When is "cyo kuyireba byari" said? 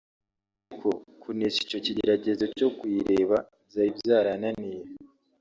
2.57-3.89